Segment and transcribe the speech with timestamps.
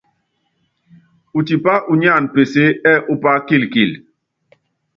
[1.37, 3.91] Utipá unyáan peseé ɛ́ɛ upá kilkil.